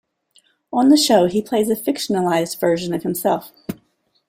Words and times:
On 0.73 0.89
the 0.89 0.97
show 0.97 1.27
he 1.27 1.43
plays 1.43 1.69
a 1.69 1.75
fictionalized 1.75 2.59
version 2.59 2.91
of 2.91 3.03
himself. 3.03 3.51